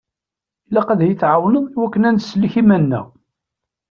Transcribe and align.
Ilaq 0.69 0.87
ad 0.89 1.01
yi-tɛawneḍ 1.03 1.65
i 1.69 1.77
wakken 1.81 2.07
ad 2.07 2.13
nsellek 2.15 2.53
iman-nneɣ. 2.61 3.05